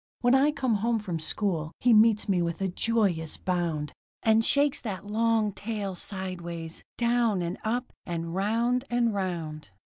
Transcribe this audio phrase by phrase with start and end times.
[0.21, 3.93] When I come home from school he meets me with a joyous bound,
[4.23, 9.69] And shakes that long tail sideways, down and up, and round and round.